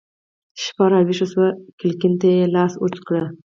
[0.63, 1.47] شپه راویښه شوه
[1.79, 3.21] کړکۍ ته يې لاس اوږد کړ